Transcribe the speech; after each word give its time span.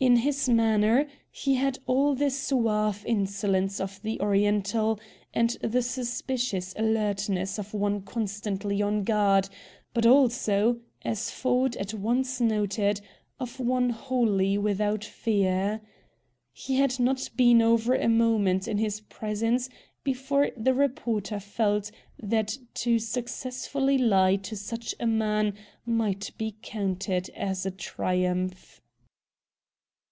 In 0.00 0.18
his 0.18 0.48
manner 0.48 1.08
he 1.28 1.56
had 1.56 1.76
all 1.84 2.14
the 2.14 2.30
suave 2.30 3.04
insolence 3.04 3.80
of 3.80 4.00
the 4.02 4.20
Oriental 4.20 5.00
and 5.34 5.50
the 5.60 5.82
suspicious 5.82 6.72
alertness 6.76 7.58
of 7.58 7.74
one 7.74 8.02
constantly 8.02 8.80
on 8.80 9.02
guard, 9.02 9.48
but 9.94 10.06
also, 10.06 10.78
as 11.04 11.32
Ford 11.32 11.74
at 11.78 11.94
once 11.94 12.40
noted, 12.40 13.00
of 13.40 13.58
one 13.58 13.90
wholly 13.90 14.56
without 14.56 15.02
fear. 15.02 15.80
He 16.52 16.76
had 16.76 17.00
not 17.00 17.28
been 17.34 17.60
over 17.60 17.92
a 17.96 18.08
moment 18.08 18.68
in 18.68 18.78
his 18.78 19.00
presence 19.00 19.68
before 20.04 20.50
the 20.56 20.74
reporter 20.74 21.40
felt 21.40 21.90
that 22.22 22.56
to 22.74 23.00
successfully 23.00 23.98
lie 23.98 24.36
to 24.36 24.54
such 24.56 24.94
a 25.00 25.08
man 25.08 25.54
might 25.84 26.30
be 26.38 26.54
counted 26.62 27.30
as 27.30 27.66
a 27.66 27.72
triumph. 27.72 28.80